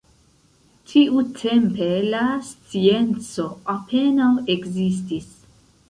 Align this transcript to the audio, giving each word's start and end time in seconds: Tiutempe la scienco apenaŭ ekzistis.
Tiutempe 0.91 1.91
la 2.09 2.23
scienco 2.49 3.47
apenaŭ 3.77 4.35
ekzistis. 4.57 5.31